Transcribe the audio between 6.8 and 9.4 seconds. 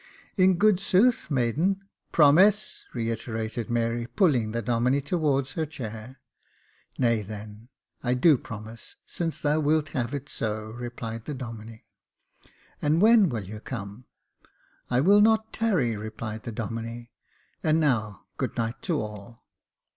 "Nay, then, I do promise, since